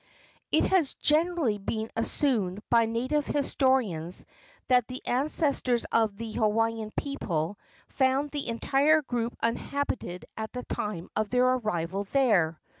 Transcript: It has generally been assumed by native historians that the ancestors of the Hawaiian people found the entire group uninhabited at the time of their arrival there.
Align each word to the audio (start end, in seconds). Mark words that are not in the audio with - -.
It 0.51 0.63
has 0.63 0.95
generally 0.95 1.59
been 1.59 1.91
assumed 1.95 2.63
by 2.71 2.87
native 2.87 3.27
historians 3.27 4.25
that 4.67 4.87
the 4.87 5.03
ancestors 5.05 5.85
of 5.91 6.17
the 6.17 6.31
Hawaiian 6.31 6.89
people 6.97 7.59
found 7.89 8.31
the 8.31 8.47
entire 8.47 9.03
group 9.03 9.37
uninhabited 9.43 10.25
at 10.35 10.53
the 10.53 10.63
time 10.63 11.11
of 11.15 11.29
their 11.29 11.45
arrival 11.45 12.05
there. 12.13 12.59